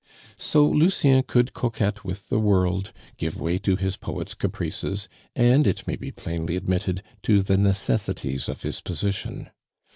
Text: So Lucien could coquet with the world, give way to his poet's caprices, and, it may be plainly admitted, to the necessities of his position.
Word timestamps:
So 0.39 0.65
Lucien 0.67 1.21
could 1.21 1.53
coquet 1.53 2.01
with 2.03 2.29
the 2.29 2.39
world, 2.39 2.91
give 3.17 3.39
way 3.39 3.59
to 3.59 3.75
his 3.75 3.97
poet's 3.97 4.33
caprices, 4.33 5.07
and, 5.35 5.67
it 5.67 5.85
may 5.85 5.95
be 5.95 6.09
plainly 6.09 6.55
admitted, 6.55 7.03
to 7.21 7.43
the 7.43 7.55
necessities 7.55 8.49
of 8.49 8.63
his 8.63 8.81
position. 8.81 9.51